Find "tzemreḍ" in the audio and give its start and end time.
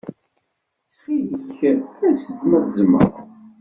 2.65-3.13